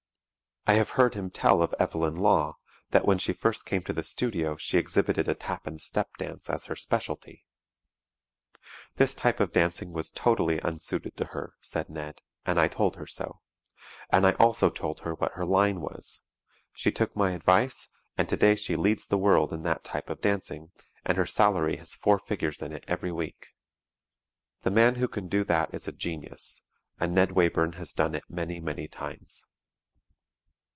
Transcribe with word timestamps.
I 0.67 0.75
have 0.75 0.89
heard 0.91 1.15
him 1.15 1.31
tell 1.31 1.63
of 1.63 1.73
Evelyn 1.79 2.17
Law, 2.17 2.59
that 2.91 3.03
when 3.03 3.17
she 3.17 3.33
first 3.33 3.65
came 3.65 3.81
to 3.81 3.93
the 3.93 4.03
studio 4.03 4.55
she 4.57 4.77
exhibited 4.77 5.27
a 5.27 5.33
tap 5.33 5.65
and 5.65 5.81
step 5.81 6.15
dance 6.19 6.51
as 6.51 6.65
her 6.65 6.75
specialty. 6.75 7.47
"This 8.97 9.15
type 9.15 9.39
of 9.39 9.51
dancing 9.51 9.91
was 9.91 10.11
totally 10.11 10.59
unsuited 10.61 11.17
to 11.17 11.25
her," 11.25 11.55
said 11.61 11.89
Ned, 11.89 12.21
"and 12.45 12.59
I 12.59 12.67
told 12.67 12.95
her 12.97 13.07
so. 13.07 13.41
And 14.11 14.25
I 14.25 14.33
also 14.33 14.69
told 14.69 14.99
her 14.99 15.15
what 15.15 15.31
her 15.31 15.45
'line' 15.45 15.81
was. 15.81 16.21
She 16.73 16.91
took 16.91 17.15
my 17.15 17.31
advice, 17.31 17.89
and 18.15 18.29
today 18.29 18.55
she 18.55 18.75
leads 18.75 19.07
the 19.07 19.17
world 19.17 19.51
in 19.51 19.63
that 19.63 19.83
type 19.83 20.11
of 20.11 20.21
dancing, 20.21 20.71
and 21.03 21.17
her 21.17 21.25
salary 21.25 21.77
has 21.77 21.95
four 21.95 22.19
figures 22.19 22.61
in 22.61 22.71
it 22.71 22.85
every 22.87 23.11
week." 23.11 23.47
The 24.61 24.71
man 24.71 24.95
who 24.95 25.07
can 25.07 25.27
do 25.27 25.43
that 25.45 25.73
is 25.73 25.87
a 25.87 25.91
genius, 25.91 26.61
and 26.99 27.15
Ned 27.15 27.31
Wayburn 27.31 27.73
has 27.73 27.93
done 27.93 28.13
it 28.13 28.29
many, 28.29 28.59
many 28.59 28.87
times. 28.87 29.47